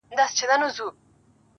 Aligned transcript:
چي 0.37 0.43
له 0.49 0.49
بې 0.49 0.57
ميني 0.59 0.69
ژونده_ 0.75 0.93